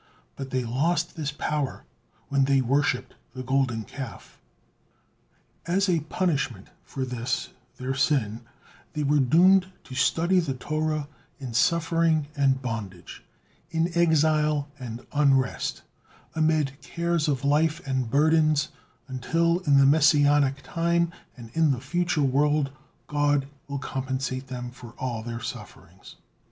[0.35, 1.85] But they lost this power
[2.29, 4.41] when they worshipped the Golden Calf.
[5.67, 8.41] As a punishment for this, their sin,
[8.93, 11.07] they were doomed to study the Torah
[11.39, 13.21] in suffering and bondage,
[13.69, 15.83] in exile and unrest,
[16.35, 18.69] amid cares of life and burdens,
[19.07, 22.71] until, in the Messianic time and in the future world,
[23.05, 26.15] God will compensate them for all their sufferings.